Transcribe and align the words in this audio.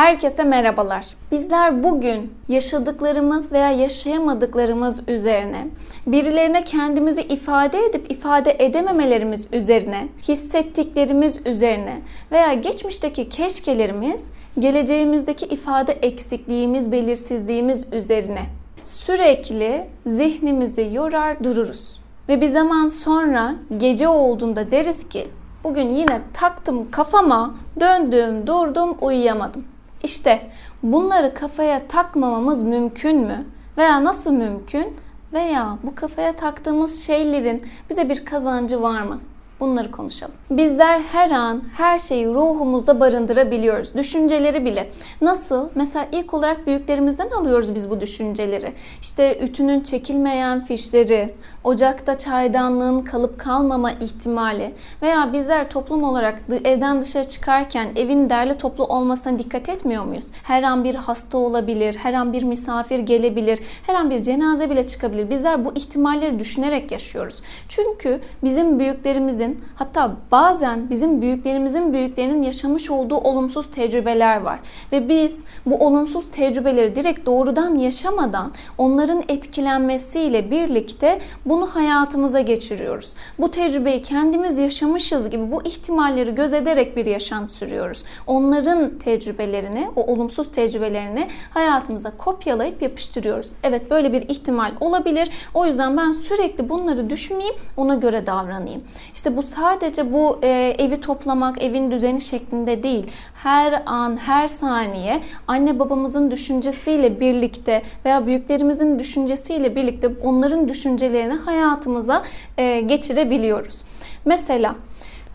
Herkese 0.00 0.44
merhabalar. 0.44 1.06
Bizler 1.32 1.82
bugün 1.82 2.34
yaşadıklarımız 2.48 3.52
veya 3.52 3.70
yaşayamadıklarımız 3.70 5.08
üzerine, 5.08 5.68
birilerine 6.06 6.64
kendimizi 6.64 7.22
ifade 7.22 7.84
edip 7.84 8.10
ifade 8.10 8.56
edememelerimiz 8.58 9.46
üzerine, 9.52 10.08
hissettiklerimiz 10.28 11.46
üzerine 11.46 12.00
veya 12.32 12.54
geçmişteki 12.54 13.28
keşkelerimiz, 13.28 14.32
geleceğimizdeki 14.58 15.46
ifade 15.46 15.92
eksikliğimiz, 15.92 16.92
belirsizliğimiz 16.92 17.86
üzerine 17.92 18.42
sürekli 18.84 19.86
zihnimizi 20.06 20.90
yorar 20.92 21.44
dururuz. 21.44 22.00
Ve 22.28 22.40
bir 22.40 22.48
zaman 22.48 22.88
sonra 22.88 23.54
gece 23.76 24.08
olduğunda 24.08 24.70
deriz 24.70 25.08
ki 25.08 25.28
bugün 25.64 25.88
yine 25.88 26.20
taktım 26.34 26.90
kafama, 26.90 27.54
döndüm, 27.80 28.46
durdum, 28.46 28.96
uyuyamadım. 29.00 29.64
İşte 30.02 30.50
bunları 30.82 31.34
kafaya 31.34 31.88
takmamamız 31.88 32.62
mümkün 32.62 33.16
mü? 33.16 33.44
Veya 33.78 34.04
nasıl 34.04 34.32
mümkün? 34.32 34.96
Veya 35.32 35.78
bu 35.82 35.94
kafaya 35.94 36.36
taktığımız 36.36 37.06
şeylerin 37.06 37.62
bize 37.90 38.08
bir 38.08 38.24
kazancı 38.24 38.82
var 38.82 39.02
mı? 39.02 39.20
Bunları 39.60 39.90
konuşalım. 39.90 40.34
Bizler 40.50 41.00
her 41.00 41.30
an 41.30 41.62
her 41.76 41.98
şeyi 41.98 42.26
ruhumuzda 42.26 43.00
barındırabiliyoruz. 43.00 43.94
Düşünceleri 43.94 44.64
bile. 44.64 44.90
Nasıl? 45.20 45.68
Mesela 45.74 46.06
ilk 46.12 46.34
olarak 46.34 46.66
büyüklerimizden 46.66 47.30
alıyoruz 47.30 47.74
biz 47.74 47.90
bu 47.90 48.00
düşünceleri. 48.00 48.72
İşte 49.02 49.38
ütünün 49.42 49.80
çekilmeyen 49.80 50.64
fişleri, 50.64 51.34
ocakta 51.64 52.18
çaydanlığın 52.18 52.98
kalıp 52.98 53.38
kalmama 53.38 53.92
ihtimali 53.92 54.74
veya 55.02 55.32
bizler 55.32 55.70
toplum 55.70 56.02
olarak 56.02 56.42
evden 56.64 57.00
dışarı 57.00 57.28
çıkarken 57.28 57.88
evin 57.96 58.30
derli 58.30 58.58
toplu 58.58 58.84
olmasına 58.84 59.38
dikkat 59.38 59.68
etmiyor 59.68 60.04
muyuz? 60.04 60.26
Her 60.42 60.62
an 60.62 60.84
bir 60.84 60.94
hasta 60.94 61.38
olabilir, 61.38 61.94
her 61.94 62.14
an 62.14 62.32
bir 62.32 62.42
misafir 62.42 62.98
gelebilir, 62.98 63.60
her 63.86 63.94
an 63.94 64.10
bir 64.10 64.22
cenaze 64.22 64.70
bile 64.70 64.86
çıkabilir. 64.86 65.30
Bizler 65.30 65.64
bu 65.64 65.74
ihtimalleri 65.74 66.38
düşünerek 66.38 66.92
yaşıyoruz. 66.92 67.42
Çünkü 67.68 68.20
bizim 68.44 68.78
büyüklerimizin 68.78 69.49
büyüklerimizin 69.50 69.64
hatta 69.74 70.16
bazen 70.32 70.90
bizim 70.90 71.22
büyüklerimizin 71.22 71.92
büyüklerinin 71.92 72.42
yaşamış 72.42 72.90
olduğu 72.90 73.16
olumsuz 73.16 73.70
tecrübeler 73.70 74.40
var. 74.40 74.60
Ve 74.92 75.08
biz 75.08 75.44
bu 75.66 75.86
olumsuz 75.86 76.30
tecrübeleri 76.30 76.94
direkt 76.94 77.26
doğrudan 77.26 77.74
yaşamadan 77.74 78.52
onların 78.78 79.22
etkilenmesiyle 79.28 80.50
birlikte 80.50 81.20
bunu 81.46 81.66
hayatımıza 81.66 82.40
geçiriyoruz. 82.40 83.12
Bu 83.38 83.50
tecrübeyi 83.50 84.02
kendimiz 84.02 84.58
yaşamışız 84.58 85.30
gibi 85.30 85.52
bu 85.52 85.62
ihtimalleri 85.62 86.34
göz 86.34 86.54
ederek 86.54 86.96
bir 86.96 87.06
yaşam 87.06 87.48
sürüyoruz. 87.48 88.02
Onların 88.26 88.98
tecrübelerini, 88.98 89.88
o 89.96 90.02
olumsuz 90.12 90.50
tecrübelerini 90.50 91.28
hayatımıza 91.50 92.16
kopyalayıp 92.16 92.82
yapıştırıyoruz. 92.82 93.52
Evet 93.62 93.90
böyle 93.90 94.12
bir 94.12 94.22
ihtimal 94.28 94.72
olabilir. 94.80 95.30
O 95.54 95.66
yüzden 95.66 95.96
ben 95.96 96.12
sürekli 96.12 96.68
bunları 96.68 97.10
düşüneyim, 97.10 97.54
ona 97.76 97.94
göre 97.94 98.26
davranayım. 98.26 98.82
İşte 99.14 99.36
bu 99.36 99.39
bu 99.40 99.46
sadece 99.46 100.12
bu 100.12 100.38
e, 100.42 100.74
evi 100.78 101.00
toplamak, 101.00 101.62
evin 101.62 101.90
düzeni 101.90 102.20
şeklinde 102.20 102.82
değil. 102.82 103.06
Her 103.34 103.82
an, 103.86 104.16
her 104.16 104.48
saniye 104.48 105.20
anne 105.46 105.78
babamızın 105.78 106.30
düşüncesiyle 106.30 107.20
birlikte 107.20 107.82
veya 108.04 108.26
büyüklerimizin 108.26 108.98
düşüncesiyle 108.98 109.76
birlikte 109.76 110.08
onların 110.24 110.68
düşüncelerini 110.68 111.34
hayatımıza 111.34 112.22
e, 112.58 112.80
geçirebiliyoruz. 112.80 113.84
Mesela 114.24 114.74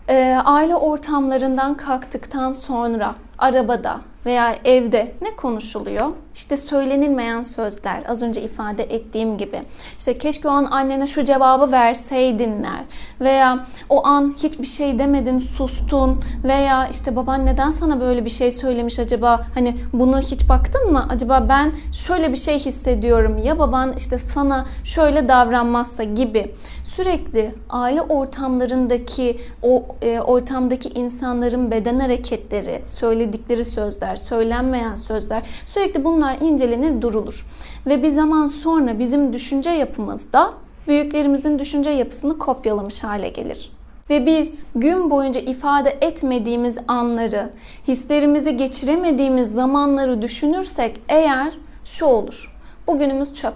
e, 0.08 0.38
aile 0.44 0.76
ortamlarından 0.76 1.74
kalktıktan 1.74 2.52
sonra 2.52 3.14
arabada 3.38 4.00
veya 4.26 4.56
evde 4.64 5.14
ne 5.22 5.36
konuşuluyor? 5.36 6.06
İşte 6.34 6.56
söylenilmeyen 6.56 7.42
sözler. 7.42 8.02
Az 8.08 8.22
önce 8.22 8.42
ifade 8.42 8.82
ettiğim 8.82 9.38
gibi. 9.38 9.62
İşte 9.98 10.18
keşke 10.18 10.48
o 10.48 10.50
an 10.50 10.64
annene 10.64 11.06
şu 11.06 11.24
cevabı 11.24 11.72
verseydinler. 11.72 12.80
Veya 13.20 13.66
o 13.88 14.06
an 14.06 14.34
hiçbir 14.42 14.66
şey 14.66 14.98
demedin, 14.98 15.38
sustun. 15.38 16.20
Veya 16.44 16.88
işte 16.88 17.16
baban 17.16 17.46
neden 17.46 17.70
sana 17.70 18.00
böyle 18.00 18.24
bir 18.24 18.30
şey 18.30 18.52
söylemiş 18.52 18.98
acaba? 18.98 19.46
Hani 19.54 19.76
bunu 19.92 20.18
hiç 20.18 20.48
baktın 20.48 20.92
mı? 20.92 21.06
Acaba 21.10 21.46
ben 21.48 21.72
şöyle 21.92 22.32
bir 22.32 22.36
şey 22.36 22.58
hissediyorum. 22.58 23.38
Ya 23.38 23.58
baban 23.58 23.92
işte 23.96 24.18
sana 24.18 24.66
şöyle 24.84 25.28
davranmazsa 25.28 26.04
gibi 26.04 26.52
sürekli 26.96 27.54
aile 27.70 28.02
ortamlarındaki 28.02 29.40
o 29.62 29.84
e, 30.02 30.20
ortamdaki 30.20 30.88
insanların 30.88 31.70
beden 31.70 32.00
hareketleri, 32.00 32.82
söyledikleri 32.86 33.64
sözler, 33.64 34.15
söylenmeyen 34.16 34.94
sözler 34.94 35.42
sürekli 35.66 36.04
bunlar 36.04 36.36
incelenir 36.40 37.02
durulur. 37.02 37.46
Ve 37.86 38.02
bir 38.02 38.08
zaman 38.08 38.46
sonra 38.46 38.98
bizim 38.98 39.32
düşünce 39.32 39.70
yapımızda 39.70 40.52
büyüklerimizin 40.88 41.58
düşünce 41.58 41.90
yapısını 41.90 42.38
kopyalamış 42.38 43.04
hale 43.04 43.28
gelir. 43.28 43.72
Ve 44.10 44.26
biz 44.26 44.66
gün 44.74 45.10
boyunca 45.10 45.40
ifade 45.40 45.98
etmediğimiz 46.00 46.78
anları, 46.88 47.50
hislerimizi 47.88 48.56
geçiremediğimiz 48.56 49.52
zamanları 49.52 50.22
düşünürsek 50.22 51.00
eğer 51.08 51.52
şu 51.84 52.06
olur. 52.06 52.52
Bugünümüz 52.86 53.34
çöp 53.34 53.54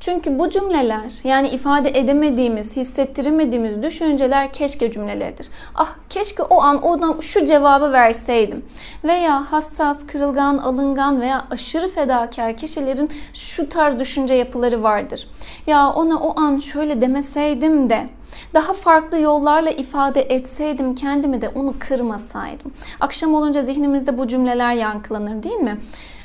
çünkü 0.00 0.38
bu 0.38 0.50
cümleler 0.50 1.12
yani 1.24 1.48
ifade 1.48 1.98
edemediğimiz, 1.98 2.76
hissettiremediğimiz 2.76 3.82
düşünceler 3.82 4.52
keşke 4.52 4.92
cümleleridir. 4.92 5.48
Ah 5.74 5.94
keşke 6.10 6.42
o 6.42 6.62
an 6.62 6.82
ona 6.82 7.22
şu 7.22 7.46
cevabı 7.46 7.92
verseydim. 7.92 8.64
Veya 9.04 9.52
hassas, 9.52 10.06
kırılgan, 10.06 10.58
alıngan 10.58 11.20
veya 11.20 11.46
aşırı 11.50 11.88
fedakar 11.88 12.56
kişilerin 12.56 13.10
şu 13.34 13.68
tarz 13.68 13.98
düşünce 13.98 14.34
yapıları 14.34 14.82
vardır. 14.82 15.28
Ya 15.66 15.92
ona 15.92 16.18
o 16.18 16.40
an 16.40 16.58
şöyle 16.58 17.00
demeseydim 17.00 17.90
de 17.90 18.08
daha 18.54 18.72
farklı 18.72 19.18
yollarla 19.18 19.70
ifade 19.70 20.22
etseydim 20.22 20.94
kendimi 20.94 21.40
de 21.40 21.48
onu 21.48 21.74
kırmasaydım. 21.78 22.72
Akşam 23.00 23.34
olunca 23.34 23.62
zihnimizde 23.62 24.18
bu 24.18 24.28
cümleler 24.28 24.72
yankılanır 24.72 25.42
değil 25.42 25.60
mi? 25.60 25.78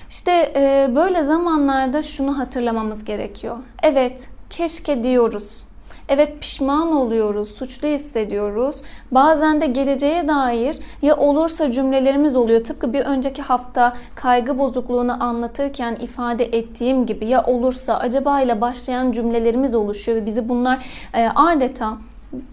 İşte 0.09 0.53
e, 0.56 0.95
böyle 0.95 1.23
zamanlarda 1.23 2.03
şunu 2.03 2.40
hatırlamamız 2.40 3.03
gerekiyor. 3.03 3.57
Evet, 3.84 4.29
keşke 4.50 5.03
diyoruz. 5.03 5.68
Evet 6.09 6.41
pişman 6.41 6.91
oluyoruz, 6.91 7.50
suçlu 7.50 7.88
hissediyoruz. 7.88 8.81
Bazen 9.12 9.62
de 9.62 9.66
geleceğe 9.66 10.28
dair 10.28 10.79
ya 11.01 11.18
olursa 11.18 11.72
cümlelerimiz 11.72 12.35
oluyor. 12.35 12.63
Tıpkı 12.63 12.94
bir 12.94 13.00
önceki 13.01 13.41
hafta 13.41 13.94
kaygı 14.16 14.59
bozukluğunu 14.59 15.23
anlatırken 15.23 15.95
ifade 15.95 16.45
ettiğim 16.45 17.06
gibi 17.06 17.25
ya 17.25 17.44
olursa 17.44 17.97
acaba 17.97 18.41
ile 18.41 18.62
başlayan 18.62 19.12
cümlelerimiz 19.12 19.75
oluşuyor 19.75 20.18
ve 20.18 20.25
bizi 20.25 20.50
bunlar 20.50 20.85
e, 21.13 21.29
adeta 21.35 21.97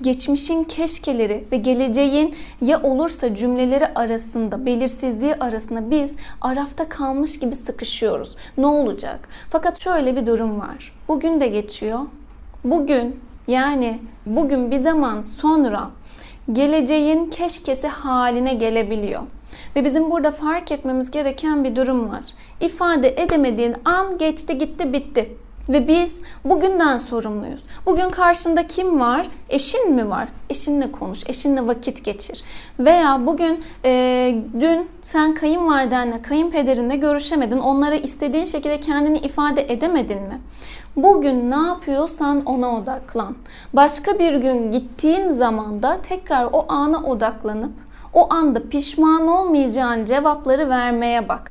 geçmişin 0.02 0.64
keşkeleri 0.64 1.44
ve 1.52 1.56
geleceğin 1.56 2.34
ya 2.60 2.82
olursa 2.82 3.34
cümleleri 3.34 3.86
arasında, 3.94 4.66
belirsizliği 4.66 5.34
arasında 5.34 5.90
biz 5.90 6.16
arafta 6.40 6.88
kalmış 6.88 7.38
gibi 7.38 7.54
sıkışıyoruz. 7.54 8.36
Ne 8.58 8.66
olacak? 8.66 9.28
Fakat 9.50 9.80
şöyle 9.80 10.16
bir 10.16 10.26
durum 10.26 10.60
var. 10.60 10.92
Bugün 11.08 11.40
de 11.40 11.46
geçiyor. 11.46 12.00
Bugün 12.64 13.20
yani 13.48 13.98
bugün 14.26 14.70
bir 14.70 14.76
zaman 14.76 15.20
sonra 15.20 15.90
geleceğin 16.52 17.30
keşkesi 17.30 17.88
haline 17.88 18.54
gelebiliyor. 18.54 19.22
Ve 19.76 19.84
bizim 19.84 20.10
burada 20.10 20.30
fark 20.30 20.72
etmemiz 20.72 21.10
gereken 21.10 21.64
bir 21.64 21.76
durum 21.76 22.10
var. 22.10 22.24
İfade 22.60 23.22
edemediğin 23.22 23.74
an 23.84 24.18
geçti 24.18 24.58
gitti 24.58 24.92
bitti. 24.92 25.36
Ve 25.68 25.88
biz 25.88 26.22
bugünden 26.44 26.96
sorumluyuz. 26.96 27.62
Bugün 27.86 28.10
karşında 28.10 28.66
kim 28.66 29.00
var? 29.00 29.26
Eşin 29.48 29.92
mi 29.92 30.10
var? 30.10 30.28
Eşinle 30.50 30.92
konuş, 30.92 31.22
eşinle 31.26 31.66
vakit 31.66 32.04
geçir. 32.04 32.44
Veya 32.78 33.26
bugün 33.26 33.60
e, 33.84 34.34
dün 34.60 34.88
sen 35.02 35.34
kayınvalidenle, 35.34 36.22
kayınpederinle 36.22 36.96
görüşemedin. 36.96 37.58
Onlara 37.58 37.94
istediğin 37.94 38.44
şekilde 38.44 38.80
kendini 38.80 39.18
ifade 39.18 39.72
edemedin 39.72 40.22
mi? 40.22 40.40
Bugün 40.96 41.50
ne 41.50 41.66
yapıyorsan 41.66 42.44
ona 42.44 42.76
odaklan. 42.76 43.36
Başka 43.72 44.18
bir 44.18 44.34
gün 44.34 44.70
gittiğin 44.70 45.28
zaman 45.28 45.82
da 45.82 46.02
tekrar 46.02 46.48
o 46.52 46.64
ana 46.68 47.02
odaklanıp 47.02 47.72
o 48.12 48.32
anda 48.34 48.68
pişman 48.68 49.28
olmayacağın 49.28 50.04
cevapları 50.04 50.68
vermeye 50.68 51.28
bak. 51.28 51.50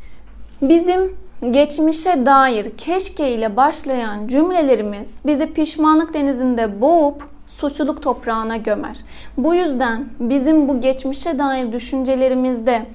Bizim 0.61 1.22
geçmişe 1.51 2.25
dair 2.25 2.69
keşke 2.77 3.31
ile 3.31 3.57
başlayan 3.57 4.27
cümlelerimiz 4.27 5.21
bizi 5.25 5.53
pişmanlık 5.53 6.13
denizinde 6.13 6.81
boğup 6.81 7.32
suçluluk 7.47 8.01
toprağına 8.01 8.57
gömer. 8.57 8.97
Bu 9.37 9.55
yüzden 9.55 10.05
bizim 10.19 10.67
bu 10.69 10.81
geçmişe 10.81 11.39
dair 11.39 11.71
düşüncelerimizde 11.71 12.85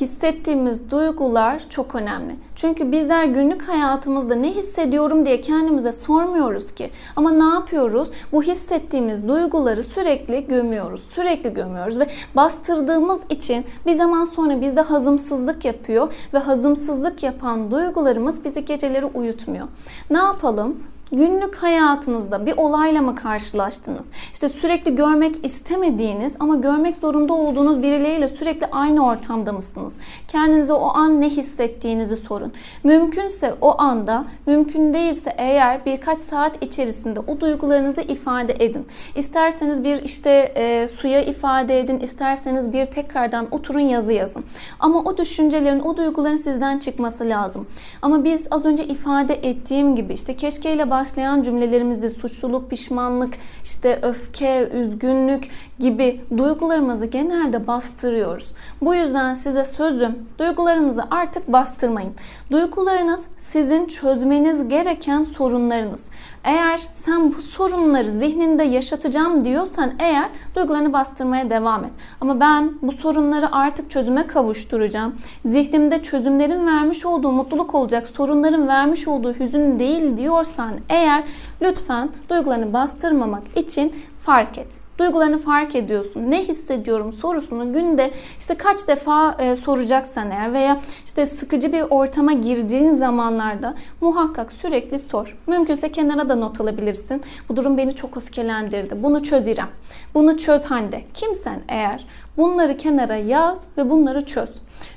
hissettiğimiz 0.00 0.90
duygular 0.90 1.62
çok 1.68 1.94
önemli. 1.94 2.36
Çünkü 2.56 2.92
bizler 2.92 3.24
günlük 3.24 3.62
hayatımızda 3.62 4.34
ne 4.34 4.50
hissediyorum 4.50 5.26
diye 5.26 5.40
kendimize 5.40 5.92
sormuyoruz 5.92 6.74
ki. 6.74 6.90
Ama 7.16 7.30
ne 7.30 7.54
yapıyoruz? 7.54 8.10
Bu 8.32 8.42
hissettiğimiz 8.42 9.28
duyguları 9.28 9.84
sürekli 9.84 10.46
gömüyoruz. 10.46 11.00
Sürekli 11.00 11.54
gömüyoruz 11.54 11.98
ve 11.98 12.06
bastırdığımız 12.36 13.20
için 13.30 13.64
bir 13.86 13.92
zaman 13.92 14.24
sonra 14.24 14.60
bizde 14.60 14.80
hazımsızlık 14.80 15.64
yapıyor 15.64 16.12
ve 16.34 16.38
hazımsızlık 16.38 17.22
yapan 17.22 17.70
duygularımız 17.70 18.44
bizi 18.44 18.64
geceleri 18.64 19.06
uyutmuyor. 19.06 19.66
Ne 20.10 20.18
yapalım? 20.18 20.76
Günlük 21.12 21.54
hayatınızda 21.54 22.46
bir 22.46 22.54
olayla 22.56 23.02
mı 23.02 23.14
karşılaştınız? 23.14 24.10
İşte 24.34 24.48
sürekli 24.48 24.96
görmek 24.96 25.44
istemediğiniz 25.44 26.36
ama 26.40 26.56
görmek 26.56 26.96
zorunda 26.96 27.32
olduğunuz 27.32 27.82
birileriyle 27.82 28.28
sürekli 28.28 28.66
aynı 28.66 29.06
ortamda 29.06 29.52
mısınız? 29.52 29.94
Kendinize 30.28 30.72
o 30.72 30.96
an 30.96 31.20
ne 31.20 31.28
hissettiğinizi 31.30 32.16
sorun. 32.16 32.52
Mümkünse 32.84 33.54
o 33.60 33.80
anda, 33.80 34.24
mümkün 34.46 34.94
değilse 34.94 35.34
eğer 35.38 35.84
birkaç 35.86 36.18
saat 36.18 36.64
içerisinde 36.64 37.20
o 37.20 37.40
duygularınızı 37.40 38.00
ifade 38.00 38.56
edin. 38.58 38.86
İsterseniz 39.16 39.84
bir 39.84 40.02
işte 40.02 40.30
e, 40.30 40.88
suya 40.88 41.22
ifade 41.22 41.80
edin, 41.80 42.00
isterseniz 42.00 42.72
bir 42.72 42.84
tekrardan 42.84 43.48
oturun 43.50 43.80
yazı 43.80 44.12
yazın. 44.12 44.44
Ama 44.80 44.98
o 44.98 45.16
düşüncelerin, 45.16 45.80
o 45.80 45.96
duyguların 45.96 46.36
sizden 46.36 46.78
çıkması 46.78 47.28
lazım. 47.28 47.66
Ama 48.02 48.24
biz 48.24 48.48
az 48.50 48.64
önce 48.64 48.84
ifade 48.84 49.34
ettiğim 49.34 49.96
gibi 49.96 50.12
işte 50.12 50.36
keşkeyle 50.36 50.90
başlayan 50.98 51.42
cümlelerimizi 51.42 52.10
suçluluk, 52.10 52.70
pişmanlık, 52.70 53.34
işte 53.64 53.98
öfke, 54.02 54.68
üzgünlük 54.74 55.50
gibi 55.78 56.20
duygularımızı 56.36 57.06
genelde 57.06 57.66
bastırıyoruz. 57.66 58.54
Bu 58.82 58.94
yüzden 58.94 59.34
size 59.34 59.64
sözüm 59.64 60.18
duygularınızı 60.38 61.02
artık 61.10 61.52
bastırmayın. 61.52 62.12
Duygularınız 62.50 63.28
sizin 63.36 63.86
çözmeniz 63.86 64.68
gereken 64.68 65.22
sorunlarınız. 65.22 66.10
Eğer 66.44 66.80
sen 66.92 67.32
bu 67.32 67.34
sorunları 67.34 68.10
zihninde 68.10 68.62
yaşatacağım 68.62 69.44
diyorsan 69.44 69.92
eğer 69.98 70.28
duygularını 70.56 70.92
bastırmaya 70.92 71.50
devam 71.50 71.84
et. 71.84 71.90
Ama 72.20 72.40
ben 72.40 72.72
bu 72.82 72.92
sorunları 72.92 73.52
artık 73.52 73.90
çözüme 73.90 74.26
kavuşturacağım. 74.26 75.14
Zihnimde 75.44 76.02
çözümlerin 76.02 76.66
vermiş 76.66 77.06
olduğu 77.06 77.32
mutluluk 77.32 77.74
olacak, 77.74 78.06
sorunların 78.06 78.68
vermiş 78.68 79.08
olduğu 79.08 79.34
hüzün 79.34 79.78
değil 79.78 80.16
diyorsan 80.16 80.72
eğer 80.88 81.24
lütfen 81.62 82.10
duygularını 82.30 82.72
bastırmamak 82.72 83.42
için 83.56 83.94
fark 84.20 84.58
et. 84.58 84.80
Duygularını 84.98 85.38
fark 85.38 85.74
ediyorsun. 85.74 86.30
Ne 86.30 86.44
hissediyorum 86.44 87.12
sorusunu 87.12 87.72
günde 87.72 88.10
işte 88.38 88.54
kaç 88.54 88.88
defa 88.88 89.36
e, 89.38 89.56
soracaksan 89.56 90.30
eğer 90.30 90.52
veya 90.52 90.80
işte 91.04 91.26
sıkıcı 91.26 91.72
bir 91.72 91.82
ortama 91.90 92.32
girdiğin 92.32 92.94
zamanlarda 92.94 93.74
muhakkak 94.00 94.52
sürekli 94.52 94.98
sor. 94.98 95.36
Mümkünse 95.46 95.92
kenara 95.92 96.28
da 96.28 96.34
not 96.34 96.60
alabilirsin. 96.60 97.22
Bu 97.48 97.56
durum 97.56 97.78
beni 97.78 97.94
çok 97.94 98.16
öfkelendirdi. 98.16 99.02
Bunu 99.02 99.22
çöz 99.22 99.46
İrem. 99.46 99.68
Bunu 100.14 100.36
çöz 100.36 100.64
Hande. 100.64 101.04
Kimsen 101.14 101.60
eğer 101.68 102.06
bunları 102.36 102.76
kenara 102.76 103.16
yaz 103.16 103.68
ve 103.78 103.90
bunları 103.90 104.26
çöz. 104.26 104.50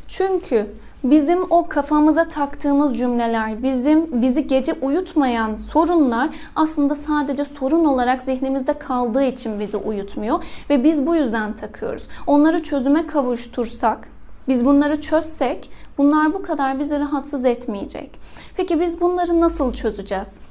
Çünkü 0.07 0.67
bizim 1.03 1.43
o 1.49 1.67
kafamıza 1.67 2.27
taktığımız 2.27 2.97
cümleler, 2.97 3.63
bizim 3.63 4.21
bizi 4.21 4.47
gece 4.47 4.73
uyutmayan 4.73 5.55
sorunlar 5.55 6.29
aslında 6.55 6.95
sadece 6.95 7.45
sorun 7.45 7.85
olarak 7.85 8.21
zihnimizde 8.21 8.73
kaldığı 8.73 9.23
için 9.23 9.59
bizi 9.59 9.77
uyutmuyor 9.77 10.43
ve 10.69 10.83
biz 10.83 11.07
bu 11.07 11.15
yüzden 11.15 11.55
takıyoruz. 11.55 12.07
Onları 12.27 12.63
çözüme 12.63 13.07
kavuştursak, 13.07 14.07
biz 14.47 14.65
bunları 14.65 15.01
çözsek 15.01 15.69
bunlar 15.97 16.33
bu 16.33 16.41
kadar 16.41 16.79
bizi 16.79 16.99
rahatsız 16.99 17.45
etmeyecek. 17.45 18.19
Peki 18.57 18.79
biz 18.79 19.01
bunları 19.01 19.41
nasıl 19.41 19.73
çözeceğiz? 19.73 20.50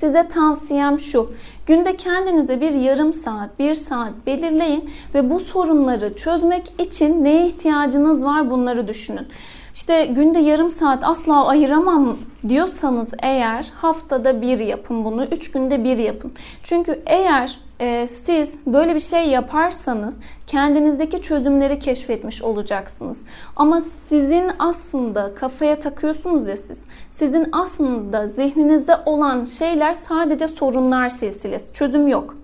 Size 0.00 0.28
tavsiyem 0.28 0.98
şu. 0.98 1.30
Günde 1.66 1.96
kendinize 1.96 2.60
bir 2.60 2.70
yarım 2.70 3.12
saat, 3.12 3.58
bir 3.58 3.74
saat 3.74 4.12
belirleyin 4.26 4.90
ve 5.14 5.30
bu 5.30 5.40
sorunları 5.40 6.16
çözmek 6.16 6.72
için 6.78 7.24
neye 7.24 7.46
ihtiyacınız 7.46 8.24
var 8.24 8.50
bunları 8.50 8.88
düşünün. 8.88 9.28
İşte 9.74 10.06
günde 10.06 10.38
yarım 10.38 10.70
saat 10.70 11.04
asla 11.04 11.46
ayıramam 11.46 12.16
diyorsanız 12.48 13.14
eğer 13.22 13.72
haftada 13.74 14.42
bir 14.42 14.58
yapın 14.58 15.04
bunu, 15.04 15.24
üç 15.24 15.50
günde 15.50 15.84
bir 15.84 15.98
yapın. 15.98 16.32
Çünkü 16.62 17.02
eğer 17.06 17.58
e, 17.80 18.06
siz 18.06 18.60
böyle 18.66 18.94
bir 18.94 19.00
şey 19.00 19.28
yaparsanız 19.28 20.20
kendinizdeki 20.46 21.22
çözümleri 21.22 21.78
keşfetmiş 21.78 22.42
olacaksınız. 22.42 23.26
Ama 23.56 23.80
sizin 23.80 24.50
aslında 24.58 25.34
kafaya 25.34 25.78
takıyorsunuz 25.78 26.48
ya 26.48 26.56
siz. 26.56 26.86
Sizin 27.08 27.48
aslında 27.52 28.28
zihninizde 28.28 28.96
olan 29.06 29.44
şeyler 29.44 29.94
sadece 29.94 30.48
sorunlar 30.48 31.08
silsilesi. 31.08 31.74
Çözüm 31.74 32.08
yok. 32.08 32.36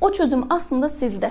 O 0.00 0.12
çözüm 0.12 0.44
aslında 0.50 0.88
sizde 0.88 1.30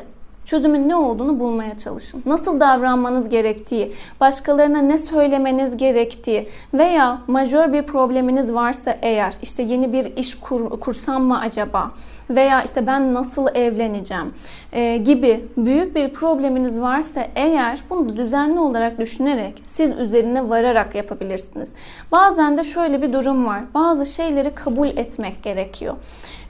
çözümün 0.50 0.90
ne 0.90 0.96
olduğunu 0.96 1.40
bulmaya 1.40 1.78
çalışın. 1.78 2.24
Nasıl 2.25 2.60
davranmanız 2.60 3.30
gerektiği, 3.30 3.94
başkalarına 4.19 4.81
ne 4.81 4.98
söylemeniz 4.98 5.78
gerektiği 5.78 6.48
veya 6.74 7.22
majör 7.28 7.74
bir 7.74 7.81
probleminiz 7.81 8.54
varsa 8.54 8.98
eğer 9.01 9.36
işte 9.42 9.63
yeni 9.63 9.94
bir 9.94 10.18
iş 10.18 10.36
kur, 10.36 10.80
kursam 10.80 11.24
mı 11.24 11.40
acaba 11.40 11.92
veya 12.30 12.64
işte 12.64 12.88
ben 12.88 13.14
nasıl 13.14 13.48
evleneceğim 13.56 14.34
e, 14.74 14.98
gibi 14.98 15.46
büyük 15.58 15.96
bir 15.96 16.10
probleminiz 16.10 16.81
varsa 16.81 17.28
eğer 17.36 17.80
bunu 17.90 18.18
düzenli 18.18 18.60
olarak 18.60 19.00
düşünerek 19.00 19.62
siz 19.64 19.92
üzerine 19.92 20.50
vararak 20.50 20.96
yapabilirsiniz. 20.96 21.76
Bazen 22.12 22.58
de 22.58 22.64
şöyle 22.64 23.02
bir 23.02 23.14
durum 23.14 23.46
var. 23.46 23.62
Bazı 23.74 24.06
şeyleri 24.06 24.56
kabul 24.56 24.88
etmek 24.88 25.44
gerekiyor. 25.44 25.96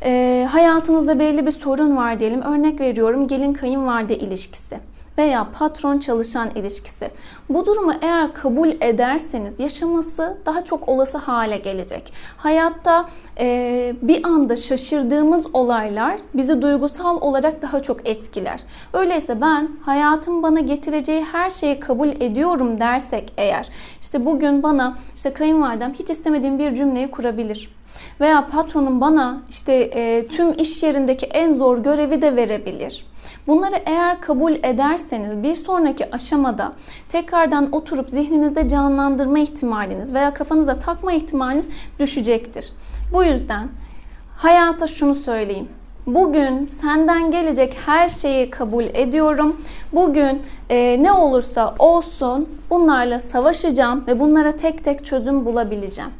E, 0.03 0.47
hayatınızda 0.51 1.19
belli 1.19 1.45
bir 1.45 1.51
sorun 1.51 1.97
var 1.97 2.19
diyelim. 2.19 2.41
Örnek 2.41 2.79
veriyorum 2.79 3.27
gelin 3.27 3.53
kayınvalide 3.53 4.17
ilişkisi 4.17 4.79
veya 5.17 5.47
patron 5.53 5.99
çalışan 5.99 6.49
ilişkisi. 6.55 7.11
Bu 7.49 7.65
durumu 7.65 7.93
eğer 8.01 8.33
kabul 8.33 8.69
ederseniz 8.81 9.59
yaşaması 9.59 10.37
daha 10.45 10.63
çok 10.65 10.89
olası 10.89 11.17
hale 11.17 11.57
gelecek. 11.57 12.13
Hayatta 12.37 13.09
e, 13.39 13.95
bir 14.01 14.27
anda 14.27 14.55
şaşırdığımız 14.55 15.47
olaylar 15.53 16.17
bizi 16.33 16.61
duygusal 16.61 17.21
olarak 17.21 17.61
daha 17.61 17.81
çok 17.81 18.07
etkiler. 18.07 18.59
Öyleyse 18.93 19.41
ben 19.41 19.69
hayatın 19.81 20.43
bana 20.43 20.59
getireceği 20.59 21.25
her 21.31 21.49
şeyi 21.49 21.79
kabul 21.79 22.07
ediyorum 22.07 22.79
dersek 22.79 23.33
eğer 23.37 23.69
işte 24.01 24.25
bugün 24.25 24.63
bana 24.63 24.97
işte 25.15 25.33
kayınvalidem 25.33 25.93
hiç 25.93 26.09
istemediğim 26.09 26.59
bir 26.59 26.75
cümleyi 26.75 27.11
kurabilir 27.11 27.78
veya 28.21 28.47
patronum 28.47 29.01
bana 29.01 29.41
işte 29.49 29.73
e, 29.73 30.27
tüm 30.27 30.53
iş 30.53 30.83
yerindeki 30.83 31.25
en 31.25 31.53
zor 31.53 31.77
görevi 31.77 32.21
de 32.21 32.35
verebilir. 32.35 33.05
Bunları 33.47 33.75
eğer 33.85 34.21
kabul 34.21 34.51
ederseniz 34.51 35.43
bir 35.43 35.55
sonraki 35.55 36.15
aşamada 36.15 36.73
tekrardan 37.09 37.71
oturup 37.71 38.09
zihninizde 38.09 38.67
canlandırma 38.67 39.39
ihtimaliniz 39.39 40.13
veya 40.13 40.33
kafanıza 40.33 40.77
takma 40.77 41.13
ihtimaliniz 41.13 41.69
düşecektir. 41.99 42.73
Bu 43.13 43.23
yüzden 43.23 43.67
hayata 44.37 44.87
şunu 44.87 45.15
söyleyeyim. 45.15 45.69
Bugün 46.07 46.65
senden 46.65 47.31
gelecek 47.31 47.77
her 47.85 48.09
şeyi 48.09 48.49
kabul 48.49 48.83
ediyorum. 48.83 49.61
Bugün 49.93 50.41
e, 50.69 51.03
ne 51.03 51.11
olursa 51.11 51.75
olsun 51.79 52.49
bunlarla 52.69 53.19
savaşacağım 53.19 54.07
ve 54.07 54.19
bunlara 54.19 54.55
tek 54.55 54.83
tek 54.83 55.05
çözüm 55.05 55.45
bulabileceğim. 55.45 56.11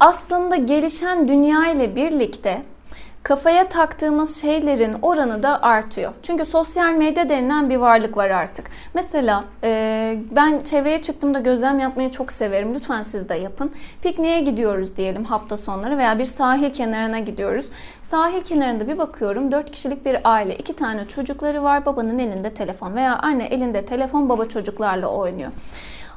Aslında 0.00 0.56
gelişen 0.56 1.28
dünya 1.28 1.70
ile 1.70 1.96
birlikte 1.96 2.62
kafaya 3.22 3.68
taktığımız 3.68 4.40
şeylerin 4.40 4.96
oranı 5.02 5.42
da 5.42 5.62
artıyor. 5.62 6.12
Çünkü 6.22 6.44
sosyal 6.44 6.92
medya 6.92 7.28
denilen 7.28 7.70
bir 7.70 7.76
varlık 7.76 8.16
var 8.16 8.30
artık. 8.30 8.70
Mesela 8.94 9.44
e, 9.64 10.18
ben 10.30 10.60
çevreye 10.60 11.02
çıktığımda 11.02 11.40
gözlem 11.40 11.78
yapmayı 11.78 12.10
çok 12.10 12.32
severim. 12.32 12.74
Lütfen 12.74 13.02
siz 13.02 13.28
de 13.28 13.34
yapın. 13.34 13.72
Pikniğe 14.02 14.40
gidiyoruz 14.40 14.96
diyelim 14.96 15.24
hafta 15.24 15.56
sonları 15.56 15.98
veya 15.98 16.18
bir 16.18 16.24
sahil 16.24 16.70
kenarına 16.70 17.18
gidiyoruz. 17.18 17.66
Sahil 18.02 18.40
kenarında 18.40 18.88
bir 18.88 18.98
bakıyorum 18.98 19.52
4 19.52 19.70
kişilik 19.70 20.04
bir 20.04 20.18
aile. 20.24 20.56
iki 20.56 20.76
tane 20.76 21.08
çocukları 21.08 21.62
var. 21.62 21.86
Babanın 21.86 22.18
elinde 22.18 22.50
telefon 22.54 22.94
veya 22.94 23.18
anne 23.18 23.46
elinde 23.46 23.84
telefon 23.84 24.28
baba 24.28 24.46
çocuklarla 24.46 25.06
oynuyor. 25.06 25.50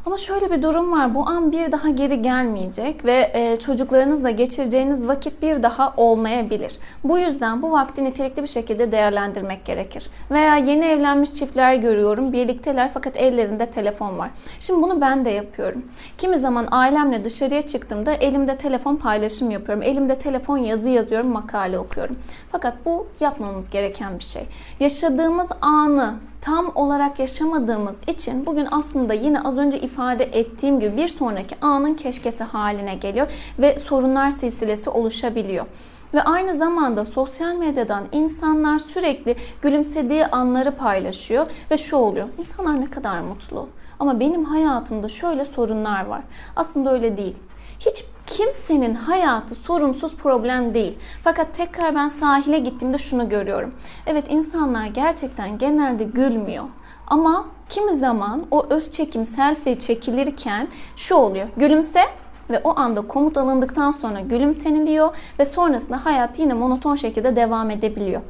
Ama 0.05 0.17
şöyle 0.17 0.51
bir 0.51 0.61
durum 0.61 0.91
var. 0.91 1.15
Bu 1.15 1.27
an 1.29 1.51
bir 1.51 1.71
daha 1.71 1.89
geri 1.89 2.21
gelmeyecek 2.21 3.05
ve 3.05 3.31
e, 3.33 3.57
çocuklarınızla 3.59 4.29
geçireceğiniz 4.29 5.07
vakit 5.07 5.41
bir 5.41 5.63
daha 5.63 5.93
olmayabilir. 5.97 6.79
Bu 7.03 7.17
yüzden 7.17 7.61
bu 7.61 7.71
vakti 7.71 8.03
nitelikli 8.03 8.41
bir 8.41 8.47
şekilde 8.47 8.91
değerlendirmek 8.91 9.65
gerekir. 9.65 10.09
Veya 10.31 10.57
yeni 10.57 10.85
evlenmiş 10.85 11.33
çiftler 11.33 11.75
görüyorum. 11.75 12.33
Birlikteler 12.33 12.91
fakat 12.93 13.17
ellerinde 13.17 13.65
telefon 13.65 14.17
var. 14.17 14.29
Şimdi 14.59 14.83
bunu 14.83 15.01
ben 15.01 15.25
de 15.25 15.29
yapıyorum. 15.29 15.85
Kimi 16.17 16.39
zaman 16.39 16.67
ailemle 16.71 17.23
dışarıya 17.23 17.61
çıktığımda 17.61 18.13
elimde 18.13 18.57
telefon 18.57 18.95
paylaşım 18.95 19.51
yapıyorum. 19.51 19.83
Elimde 19.83 20.17
telefon 20.17 20.57
yazı 20.57 20.89
yazıyorum, 20.89 21.29
makale 21.29 21.79
okuyorum. 21.79 22.15
Fakat 22.51 22.73
bu 22.85 23.07
yapmamız 23.19 23.69
gereken 23.69 24.19
bir 24.19 24.23
şey. 24.23 24.43
Yaşadığımız 24.79 25.51
anı 25.61 26.15
tam 26.43 26.71
olarak 26.75 27.19
yaşamadığımız 27.19 28.01
için 28.07 28.45
bugün 28.45 28.67
aslında 28.71 29.13
yine 29.13 29.41
az 29.41 29.57
önce 29.57 29.79
ifade 29.79 30.23
ettiğim 30.23 30.79
gibi 30.79 30.97
bir 30.97 31.07
sonraki 31.07 31.55
anın 31.61 31.93
keşkesi 31.93 32.43
haline 32.43 32.95
geliyor 32.95 33.27
ve 33.59 33.77
sorunlar 33.77 34.31
silsilesi 34.31 34.89
oluşabiliyor. 34.89 35.65
Ve 36.13 36.23
aynı 36.23 36.57
zamanda 36.57 37.05
sosyal 37.05 37.55
medyadan 37.55 38.03
insanlar 38.11 38.79
sürekli 38.79 39.35
gülümsediği 39.61 40.25
anları 40.25 40.71
paylaşıyor 40.71 41.45
ve 41.71 41.77
şu 41.77 41.95
oluyor. 41.95 42.27
İnsanlar 42.37 42.81
ne 42.81 42.89
kadar 42.89 43.21
mutlu. 43.21 43.69
Ama 43.99 44.19
benim 44.19 44.45
hayatımda 44.45 45.09
şöyle 45.09 45.45
sorunlar 45.45 46.05
var. 46.05 46.21
Aslında 46.55 46.93
öyle 46.93 47.17
değil. 47.17 47.35
Hiç 47.79 48.05
kimsenin 48.27 48.95
hayatı 48.95 49.55
sorunsuz 49.55 50.15
problem 50.15 50.73
değil. 50.73 50.97
Fakat 51.21 51.53
tekrar 51.53 51.95
ben 51.95 52.07
sahile 52.07 52.59
gittiğimde 52.59 52.97
şunu 52.97 53.29
görüyorum. 53.29 53.73
Evet 54.05 54.25
insanlar 54.29 54.85
gerçekten 54.85 55.57
genelde 55.57 56.03
gülmüyor. 56.03 56.63
Ama 57.07 57.45
kimi 57.69 57.95
zaman 57.95 58.45
o 58.51 58.65
öz 58.69 58.89
çekim 58.89 59.25
selfie 59.25 59.79
çekilirken 59.79 60.67
şu 60.95 61.15
oluyor. 61.15 61.47
Gülümse 61.57 62.01
ve 62.49 62.61
o 62.63 62.79
anda 62.79 63.01
komut 63.07 63.37
alındıktan 63.37 63.91
sonra 63.91 64.19
gülümseniliyor 64.19 65.15
ve 65.39 65.45
sonrasında 65.45 66.05
hayat 66.05 66.39
yine 66.39 66.53
monoton 66.53 66.95
şekilde 66.95 67.35
devam 67.35 67.71
edebiliyor. 67.71 68.21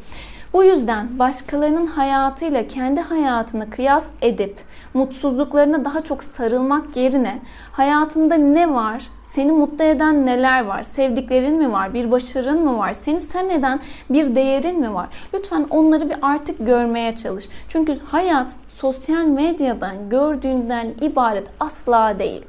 Bu 0.54 0.64
yüzden 0.64 1.20
başkalarının 1.20 1.88
hayatıyla 1.88 2.68
kendi 2.68 3.02
hayatını 3.02 3.70
kıyas 3.70 4.08
edip 4.22 4.58
mutsuzluklarına 4.94 5.86
daha 5.86 6.04
çok 6.04 6.24
sarılmak 6.24 6.98
yerine 6.98 7.40
hayatında 7.72 8.36
ne 8.36 8.74
var, 8.74 9.04
seni 9.24 9.52
mutlu 9.52 9.84
eden 9.86 10.26
neler 10.26 10.66
var, 10.66 10.84
sevdiklerin 10.84 11.58
mi 11.58 11.72
var, 11.72 11.94
bir 11.94 12.12
başarın 12.12 12.64
mı 12.64 12.78
var, 12.78 12.94
seni 12.94 13.22
sen 13.22 13.50
eden 13.50 13.80
bir 14.10 14.36
değerin 14.36 14.80
mi 14.80 14.94
var? 14.94 15.08
Lütfen 15.34 15.68
onları 15.70 16.10
bir 16.10 16.18
artık 16.22 16.68
görmeye 16.68 17.16
çalış. 17.16 17.50
Çünkü 17.68 18.00
hayat 18.00 18.56
sosyal 18.68 19.26
medyadan 19.26 20.10
gördüğünden 20.10 20.94
ibaret 21.02 21.48
asla 21.60 22.20
değil. 22.20 22.46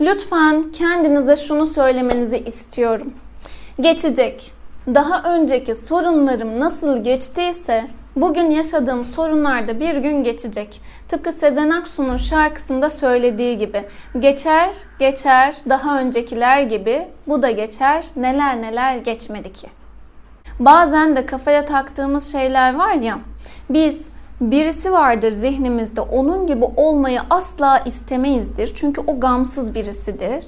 Lütfen 0.00 0.68
kendinize 0.68 1.36
şunu 1.36 1.66
söylemenizi 1.66 2.38
istiyorum. 2.38 3.12
Geçecek. 3.80 4.55
Daha 4.94 5.34
önceki 5.34 5.74
sorunlarım 5.74 6.60
nasıl 6.60 7.04
geçtiyse 7.04 7.84
bugün 8.16 8.50
yaşadığım 8.50 9.04
sorunlar 9.04 9.68
da 9.68 9.80
bir 9.80 9.96
gün 9.96 10.22
geçecek. 10.24 10.80
Tıpkı 11.08 11.32
Sezen 11.32 11.70
Aksu'nun 11.70 12.16
şarkısında 12.16 12.90
söylediği 12.90 13.58
gibi 13.58 13.84
geçer 14.18 14.70
geçer 14.98 15.56
daha 15.68 16.00
öncekiler 16.00 16.62
gibi 16.62 17.08
bu 17.26 17.42
da 17.42 17.50
geçer 17.50 18.04
neler 18.16 18.62
neler 18.62 18.96
geçmedi 18.96 19.52
ki. 19.52 19.68
Bazen 20.60 21.16
de 21.16 21.26
kafaya 21.26 21.64
taktığımız 21.64 22.32
şeyler 22.32 22.74
var 22.74 22.94
ya 22.94 23.18
biz 23.70 24.12
birisi 24.40 24.92
vardır 24.92 25.30
zihnimizde 25.30 26.00
onun 26.00 26.46
gibi 26.46 26.64
olmayı 26.76 27.20
asla 27.30 27.78
istemeyizdir. 27.78 28.72
Çünkü 28.74 29.00
o 29.06 29.20
gamsız 29.20 29.74
birisidir. 29.74 30.46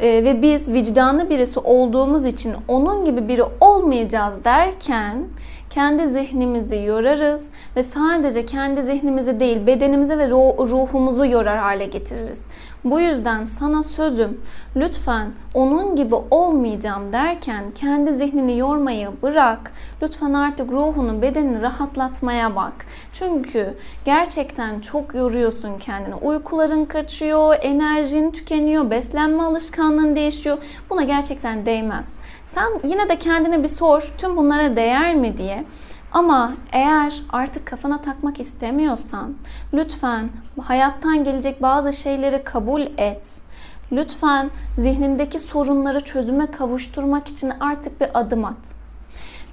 Ee, 0.00 0.24
ve 0.24 0.42
biz 0.42 0.72
vicdanlı 0.72 1.30
birisi 1.30 1.60
olduğumuz 1.60 2.24
için 2.24 2.54
onun 2.68 3.04
gibi 3.04 3.28
biri 3.28 3.42
olmayacağız 3.60 4.44
derken 4.44 5.24
kendi 5.70 6.08
zihnimizi 6.08 6.76
yorarız 6.76 7.50
ve 7.76 7.82
sadece 7.82 8.46
kendi 8.46 8.82
zihnimizi 8.82 9.40
değil 9.40 9.66
bedenimizi 9.66 10.18
ve 10.18 10.30
ruhumuzu 10.30 11.26
yorar 11.26 11.58
hale 11.58 11.84
getiririz. 11.84 12.48
Bu 12.90 13.00
yüzden 13.00 13.44
sana 13.44 13.82
sözüm 13.82 14.40
lütfen 14.76 15.32
onun 15.54 15.96
gibi 15.96 16.14
olmayacağım 16.30 17.12
derken 17.12 17.64
kendi 17.74 18.12
zihnini 18.12 18.58
yormayı 18.58 19.08
bırak. 19.22 19.72
Lütfen 20.02 20.32
artık 20.32 20.72
ruhunu, 20.72 21.22
bedenini 21.22 21.62
rahatlatmaya 21.62 22.56
bak. 22.56 22.72
Çünkü 23.12 23.74
gerçekten 24.04 24.80
çok 24.80 25.14
yoruyorsun 25.14 25.78
kendini. 25.78 26.14
Uykuların 26.14 26.84
kaçıyor, 26.84 27.56
enerjin 27.62 28.30
tükeniyor, 28.30 28.90
beslenme 28.90 29.42
alışkanlığın 29.42 30.16
değişiyor. 30.16 30.58
Buna 30.90 31.02
gerçekten 31.02 31.66
değmez. 31.66 32.18
Sen 32.44 32.68
yine 32.84 33.08
de 33.08 33.18
kendine 33.18 33.62
bir 33.62 33.68
sor. 33.68 34.12
Tüm 34.18 34.36
bunlara 34.36 34.76
değer 34.76 35.14
mi 35.14 35.36
diye. 35.36 35.64
Ama 36.12 36.52
eğer 36.72 37.22
artık 37.30 37.66
kafana 37.66 38.00
takmak 38.00 38.40
istemiyorsan 38.40 39.34
lütfen 39.74 40.28
hayattan 40.62 41.24
gelecek 41.24 41.62
bazı 41.62 41.92
şeyleri 41.92 42.44
kabul 42.44 42.82
et. 42.98 43.40
Lütfen 43.92 44.50
zihnindeki 44.78 45.38
sorunları 45.38 46.00
çözüme 46.00 46.50
kavuşturmak 46.50 47.28
için 47.28 47.52
artık 47.60 48.00
bir 48.00 48.08
adım 48.20 48.44
at. 48.44 48.74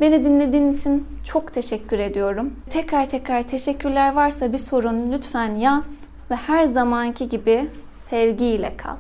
Beni 0.02 0.26
dinlediğin 0.26 0.74
için 0.74 1.08
çok 1.24 1.54
teşekkür 1.54 2.00
ediyorum. 2.00 2.54
Tekrar 2.70 3.06
tekrar 3.06 3.44
teşekkürler 3.44 4.14
varsa 4.14 4.54
bir 4.54 4.58
sorun 4.58 5.12
lütfen 5.12 5.56
yaz 5.56 6.10
ve 6.32 6.36
her 6.36 6.64
zamanki 6.64 7.30
gibi 7.30 7.70
sevgiyle 7.90 8.78
kal. 8.78 8.96